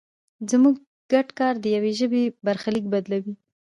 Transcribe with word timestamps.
زموږ 0.49 0.75
ګډ 1.11 1.27
کار 1.39 1.53
د 1.59 1.65
یوې 1.75 1.91
ژبې 1.99 2.23
برخلیک 2.45 2.85
بدلوي. 2.93 3.33